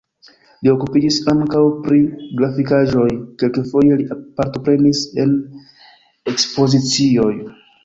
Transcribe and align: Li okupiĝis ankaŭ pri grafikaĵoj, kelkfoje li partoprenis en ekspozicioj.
Li 0.61 0.69
okupiĝis 0.69 1.19
ankaŭ 1.33 1.61
pri 1.83 1.99
grafikaĵoj, 2.39 3.05
kelkfoje 3.45 3.99
li 4.01 4.09
partoprenis 4.41 5.05
en 5.27 5.37
ekspozicioj. 6.35 7.33